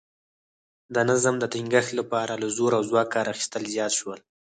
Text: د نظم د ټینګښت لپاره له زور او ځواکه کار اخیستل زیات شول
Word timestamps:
د 0.93 0.95
نظم 1.09 1.35
د 1.39 1.43
ټینګښت 1.53 1.91
لپاره 1.99 2.33
له 2.41 2.47
زور 2.57 2.71
او 2.77 2.83
ځواکه 2.89 3.11
کار 3.13 3.25
اخیستل 3.33 3.63
زیات 3.73 3.91
شول 3.99 4.19